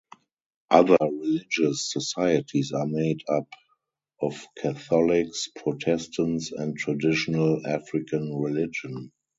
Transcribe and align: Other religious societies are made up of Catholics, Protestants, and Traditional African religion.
Other 0.71 0.97
religious 0.99 1.91
societies 1.93 2.71
are 2.71 2.87
made 2.87 3.21
up 3.29 3.47
of 4.19 4.47
Catholics, 4.57 5.47
Protestants, 5.55 6.51
and 6.51 6.75
Traditional 6.75 7.61
African 7.67 8.33
religion. 8.33 9.11